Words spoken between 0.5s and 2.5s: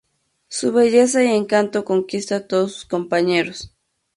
belleza y encanto conquista a